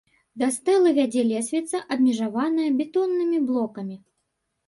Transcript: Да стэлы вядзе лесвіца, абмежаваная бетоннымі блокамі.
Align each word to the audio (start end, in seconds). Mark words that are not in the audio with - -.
Да 0.43 0.47
стэлы 0.53 0.93
вядзе 0.99 1.21
лесвіца, 1.31 1.81
абмежаваная 1.95 2.67
бетоннымі 2.79 3.37
блокамі. 3.51 3.95